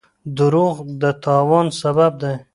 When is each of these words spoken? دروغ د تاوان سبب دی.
دروغ 0.37 0.75
د 1.01 1.03
تاوان 1.23 1.67
سبب 1.81 2.13
دی. 2.21 2.35